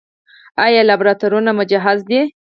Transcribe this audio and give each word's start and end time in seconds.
آیا 0.65 0.81
لابراتوارونه 0.89 1.51
مجهز 1.59 1.99
دي؟ 2.09 2.21